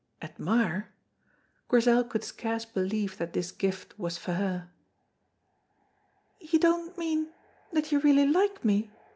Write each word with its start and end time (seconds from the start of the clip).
Admire! 0.19 0.89
Grizel 1.67 2.03
could 2.03 2.23
scarce 2.23 2.65
believe 2.65 3.19
that 3.19 3.33
this 3.33 3.51
gift 3.51 3.99
was 3.99 4.17
for 4.17 4.33
her. 4.33 4.71
"You 6.39 6.57
don't 6.57 6.97
mean 6.97 7.27
that 7.71 7.91
you 7.91 7.99
really 7.99 8.25
like 8.25 8.65
me?" 8.65 8.89